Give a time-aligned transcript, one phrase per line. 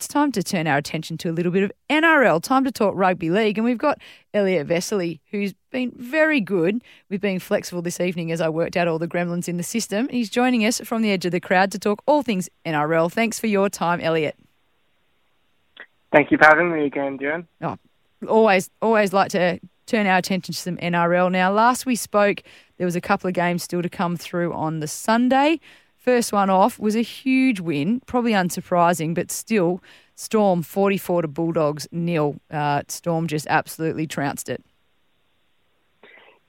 [0.00, 2.42] It's time to turn our attention to a little bit of NRL.
[2.42, 3.58] Time to talk rugby league.
[3.58, 3.98] And we've got
[4.32, 8.88] Elliot Vesely, who's been very good with being flexible this evening as I worked out
[8.88, 10.08] all the gremlins in the system.
[10.08, 13.12] He's joining us from the edge of the crowd to talk all things NRL.
[13.12, 14.36] Thanks for your time, Elliot.
[16.12, 17.46] Thank you for having me again, Jen.
[17.60, 17.76] Oh,
[18.26, 21.30] always, always like to turn our attention to some NRL.
[21.30, 22.42] Now, last we spoke,
[22.78, 25.60] there was a couple of games still to come through on the Sunday.
[26.00, 29.82] First one off was a huge win, probably unsurprising, but still,
[30.14, 32.36] Storm 44 to Bulldogs nil.
[32.50, 34.64] Uh, Storm just absolutely trounced it.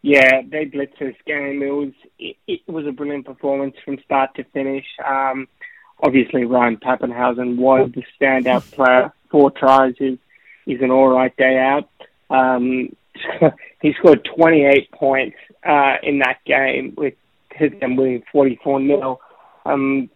[0.01, 1.61] Yeah, they blitzed this game.
[1.61, 4.85] It was it, it was a brilliant performance from start to finish.
[5.05, 5.49] Um,
[6.01, 9.11] obviously, Ryan Papenhuyzen was the standout player.
[9.29, 10.17] Four tries is
[10.65, 11.89] is an all right day out.
[12.29, 12.95] Um,
[13.81, 17.15] he scored 28 points uh, in that game with
[17.59, 19.19] them winning 44 nil.
[19.65, 20.09] Um,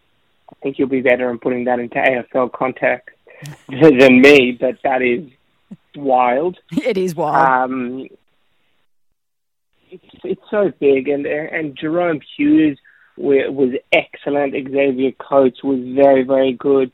[0.50, 3.16] I think you'll be better in putting that into AFL context
[3.70, 5.30] than me, but that is
[5.96, 6.58] wild.
[6.72, 7.72] It is wild.
[7.72, 8.08] Um,
[9.90, 12.78] it's it's so big, and and Jahrome Hughes
[13.18, 14.54] was excellent.
[14.54, 16.92] Xavier Coates was very very good.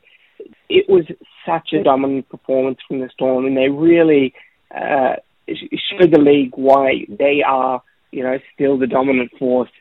[0.70, 1.06] It was
[1.46, 4.34] such a dominant performance from the Storm, and they really
[4.74, 5.16] uh,
[5.48, 9.72] showed the league why they are, you know, still the dominant force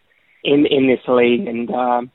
[0.42, 2.10] in in this league, and um,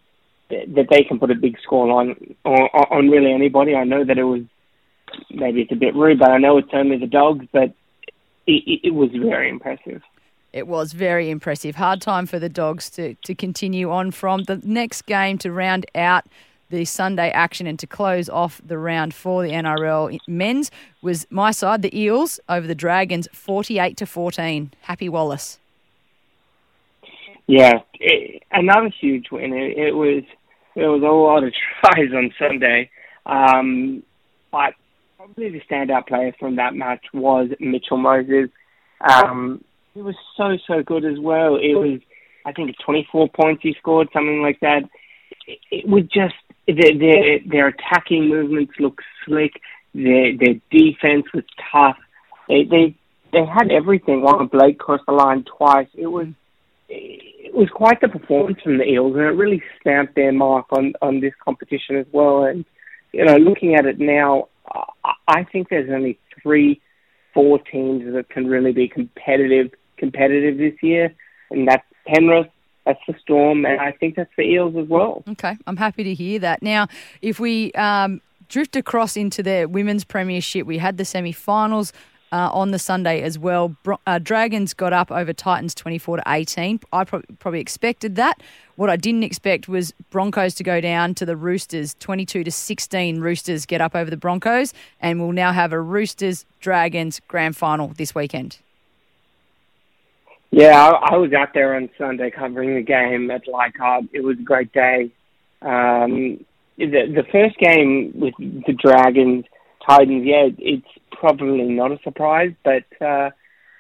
[0.50, 3.76] that they can put a big score on, on really anybody.
[3.76, 4.44] I know that it was
[5.32, 7.74] maybe it's a bit rude, but I know it's only the dogs, but
[8.48, 10.02] it, it was very impressive.
[10.54, 11.76] It was very impressive.
[11.76, 14.44] Hard time for the dogs to, to continue on from.
[14.44, 16.26] The next game to round out
[16.70, 21.52] the Sunday action and to close off the round for the NRL men's was my
[21.52, 24.72] side, the Eels, over the Dragons, 48 to 14.
[24.82, 25.60] Happy Wallace.
[27.48, 29.54] Yeah, it, another huge win.
[29.54, 30.24] It, it was
[30.76, 32.90] it was a lot of tries on Sunday,
[33.26, 34.04] um,
[34.52, 34.74] but
[35.18, 38.50] probably the standout player from that match was Mitchell Moses.
[39.00, 39.64] Um,
[39.94, 41.56] he was so so good as well.
[41.56, 42.00] It was
[42.46, 44.84] I think 24 points he scored, something like that.
[45.48, 46.36] It, it was just
[46.68, 49.54] their, their their attacking movements looked slick.
[49.94, 51.98] Their their defense was tough.
[52.48, 52.96] They they
[53.32, 54.22] they had everything.
[54.22, 55.88] Waqa Blake crossed the line twice.
[55.94, 56.28] It was
[57.56, 61.22] was quite the performance from the Eels, and it really stamped their mark on on
[61.22, 62.44] this competition as well.
[62.44, 62.66] And
[63.14, 64.50] you know, looking at it now,
[65.28, 66.82] I think there's only three,
[67.34, 71.14] four teams that can really be competitive competitive this year,
[71.52, 72.48] and that's Penrith,
[72.86, 75.24] that's the Storm, and I think that's the Eels as well.
[75.28, 76.62] Okay, I'm happy to hear that.
[76.62, 76.88] Now,
[77.22, 81.94] if we um, drift across into the women's premiership, we had the semi-finals
[82.32, 83.76] uh, on the Sunday as well.
[84.06, 86.80] Uh, Dragons got up over Titans 24 to 18.
[86.92, 88.42] I pro- probably expected that.
[88.76, 93.20] What I didn't expect was Broncos to go down to the Roosters 22 to 16.
[93.20, 97.90] Roosters get up over the Broncos, and we'll now have a Roosters Dragons grand final
[97.90, 98.58] this weekend.
[100.52, 104.06] Yeah, I, I was out there on Sunday covering the game at Leichhardt.
[104.14, 105.10] It was a great day.
[105.62, 106.46] Um,
[106.78, 109.46] the the first game with the Dragons
[109.88, 113.30] Titans, yeah, it's probably not a surprise, but uh,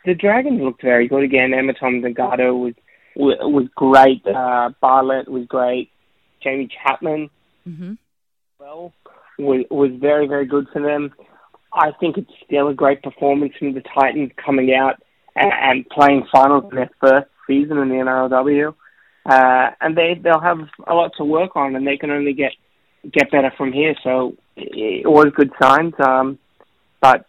[0.06, 1.54] the Dragons looked very good again.
[1.54, 2.74] Emma Tom Tonegato was
[3.16, 4.26] was great.
[4.28, 5.90] Uh, Bartlett was great.
[6.44, 7.30] Jaime Chapman,
[7.68, 7.94] mm-hmm.
[8.60, 8.94] well,
[9.40, 11.14] was was very very good for them.
[11.74, 15.02] I think it's still a great performance from the Titans coming out
[15.36, 18.74] and, and playing finals in their first season in the NRLW.
[19.26, 22.52] Uh, and they they'll have a lot to work on, and they can only get
[23.12, 23.96] get better from here.
[24.04, 25.94] So it was good signs.
[26.00, 26.40] Um,
[27.02, 27.26] but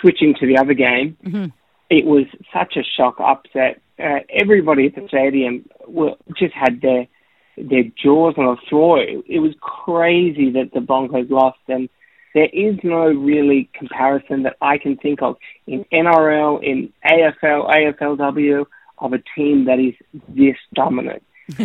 [0.00, 1.46] switching to the other game, mm-hmm.
[1.90, 3.80] it was such a shock upset.
[3.98, 7.06] Uh, everybody at the stadium were, just had their
[7.56, 9.00] their jaws on the floor.
[9.00, 11.88] It, it was crazy that the Broncos lost, and
[12.34, 15.36] there is no really comparison that I can think of
[15.66, 18.64] in NRL, in AFL, AFLW
[18.98, 19.94] of a team that is
[20.28, 21.22] this dominant.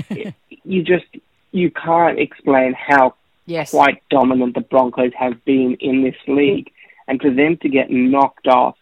[0.64, 1.06] you just
[1.52, 3.16] you can't explain how
[3.48, 3.72] yes.
[3.72, 6.72] quite dominant the Broncos have been in this league,
[7.08, 8.76] and for them to get knocked off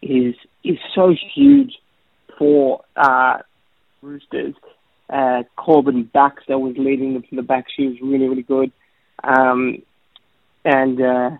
[0.00, 0.34] is
[0.64, 1.74] is so huge
[2.38, 3.38] for uh,
[4.00, 4.54] Roosters.
[5.10, 7.66] Uh, Corban Baxter was leading them from the back.
[7.76, 8.72] She was really really good,
[9.22, 9.82] um,
[10.64, 11.30] and uh,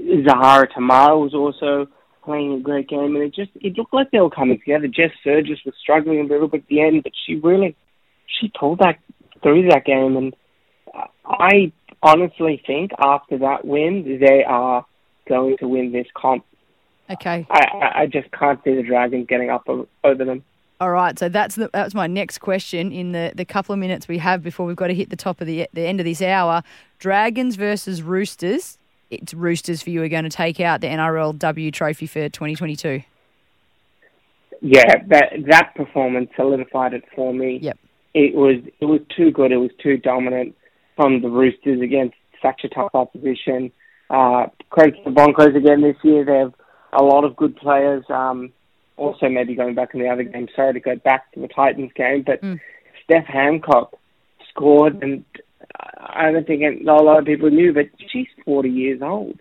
[0.00, 1.88] Zahara Temara was also
[2.24, 4.86] playing a great game, and it just it looked like they were coming together.
[4.86, 7.76] Jess Sergis was struggling a little bit at the end, but she really
[8.26, 8.98] she pulled that
[9.42, 10.36] through that game, and
[11.24, 11.72] I
[12.04, 14.86] honestly think after that win, they are
[15.26, 16.44] going to win this comp.
[17.10, 17.46] Okay.
[17.50, 20.44] I, I, just can't see the Dragons getting up over them.
[20.80, 24.08] All right, so that's the, that's my next question in the, the couple of minutes
[24.08, 26.20] we have before we've got to hit the top of the the end of this
[26.20, 26.62] hour.
[26.98, 28.76] Dragons versus Roosters.
[29.10, 33.02] It's Roosters for you are going to take out the NRLW trophy for 2022.
[34.60, 37.58] Yeah, that that performance solidified it for me.
[37.62, 37.78] Yep.
[38.14, 39.52] It was it was too good.
[39.52, 40.56] It was too dominant
[40.96, 43.72] from the Roosters against such a tough opposition.
[44.10, 46.24] Uh, credit to the Broncos again this year.
[46.24, 46.54] They have
[46.92, 48.04] a lot of good players.
[48.08, 48.52] Um,
[48.96, 50.48] also, maybe going back in the other game.
[50.54, 52.60] Sorry to go back to the Titans game, but Mm.
[53.04, 53.94] Steph Hancock
[54.50, 55.24] scored, and
[55.98, 59.38] I don't think a lot of people knew, but she's 40 years old.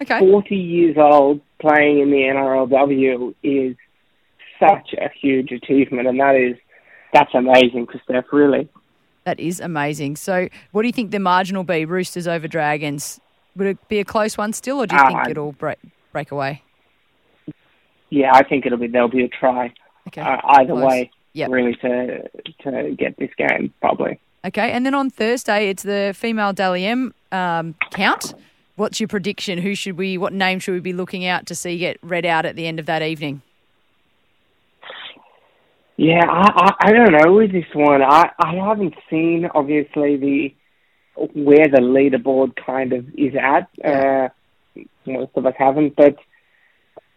[0.00, 0.18] Okay.
[0.18, 3.76] 40 years old playing in the NRLW is
[4.58, 6.56] such a huge achievement, and that is
[7.12, 8.68] that's amazing for Steph, really.
[9.24, 10.16] That is amazing.
[10.16, 11.84] So, what do you think the margin will be?
[11.84, 13.20] Roosters over Dragons.
[13.56, 15.78] Would it be a close one still, or do you think Uh, it'll break
[16.12, 16.62] break away?
[18.10, 19.72] Yeah, I think it'll be there'll be a try
[20.08, 20.20] Okay.
[20.20, 20.84] uh, either close.
[20.84, 21.50] way, Yep.
[21.50, 22.28] really to
[22.62, 24.18] to get this game probably.
[24.44, 28.34] Okay, and then on Thursday it's the female Dally M um, count.
[28.76, 29.58] What's your prediction?
[29.58, 30.18] Who should we?
[30.18, 32.80] What name should we be looking out to see get read out at the end
[32.80, 33.42] of that evening?
[36.02, 38.02] Yeah, I, I I don't know with this one.
[38.02, 40.54] I I haven't seen obviously the
[41.32, 43.68] where the leaderboard kind of is at.
[43.84, 44.28] Uh,
[45.06, 46.16] most of us haven't, but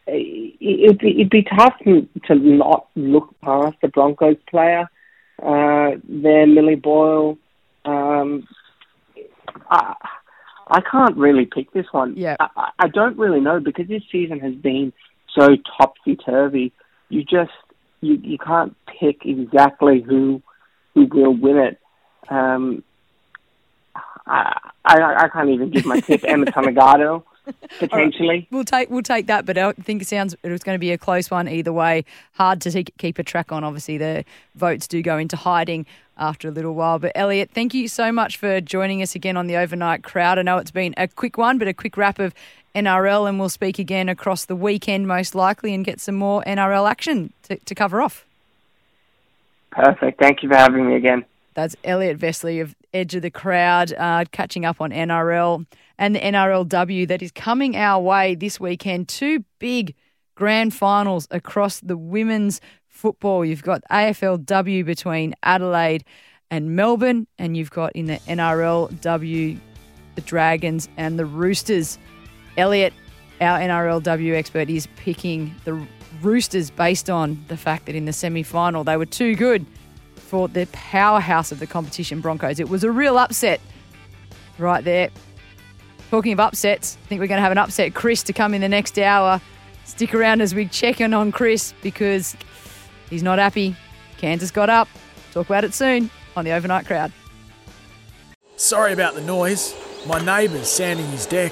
[0.05, 0.55] it,
[0.85, 4.87] it'd be it'd be tough to, not look past the Broncos player.
[5.41, 7.39] Uh, there, Millie Boyle.
[7.85, 8.47] Um,
[9.67, 9.95] I
[10.67, 12.13] I can't really pick this one.
[12.15, 12.35] Yeah.
[12.39, 14.93] I, I- I don't really know because this season has been
[15.33, 16.71] so topsy turvy.
[17.09, 17.51] You just
[18.01, 20.41] you you can't pick exactly who
[20.93, 21.79] who will win it.
[22.29, 22.83] Um,
[24.27, 26.23] I, I I can't even give my tip.
[26.23, 27.23] Emma Tonegato,
[27.79, 28.47] potentially.
[28.51, 30.91] We'll take we'll take that, but I think it sounds it was going to be
[30.91, 32.05] a close one either way.
[32.33, 33.63] Hard to take, keep a track on.
[33.63, 34.25] Obviously, the
[34.55, 35.85] votes do go into hiding
[36.17, 36.99] after a little while.
[36.99, 40.39] But Elliot, thank you so much for joining us again on the overnight crowd.
[40.39, 42.33] I know it's been a quick one, but a quick wrap of
[42.75, 46.89] NRL, and we'll speak again across the weekend most likely and get some more NRL
[46.89, 48.25] action to, to cover off.
[49.71, 50.19] Perfect.
[50.19, 51.25] Thank you for having me again.
[51.53, 55.65] That's Elliot Vesely of Edge of the Crowd, uh, catching up on NRL
[55.97, 59.07] and the NRLW that is coming our way this weekend.
[59.07, 59.95] Two big
[60.35, 63.45] grand finals across the women's football.
[63.45, 66.03] You've got AFLW between Adelaide
[66.51, 69.59] and Melbourne, and you've got in the NRLW
[70.15, 71.97] the Dragons and the Roosters.
[72.57, 72.93] Elliot,
[73.41, 75.85] our NRLW expert, is picking the
[76.21, 79.65] Roosters based on the fact that in the semi final they were too good
[80.15, 82.59] for the powerhouse of the competition, Broncos.
[82.59, 83.61] It was a real upset
[84.57, 85.09] right there.
[86.09, 88.61] Talking of upsets, I think we're going to have an upset Chris to come in
[88.61, 89.41] the next hour.
[89.83, 92.35] Stick around as we check in on Chris because
[93.09, 93.75] he's not happy.
[94.17, 94.87] Kansas got up.
[95.31, 97.11] Talk about it soon on the Overnight Crowd.
[98.55, 99.75] Sorry about the noise.
[100.07, 101.51] My neighbour's sanding his deck.